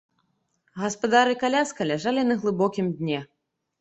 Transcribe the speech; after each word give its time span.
Гаспадар 0.83 1.31
і 1.33 1.37
каляска 1.45 1.89
ляжалі 1.91 2.21
на 2.31 2.41
глыбокім 2.43 2.93
дне. 3.03 3.19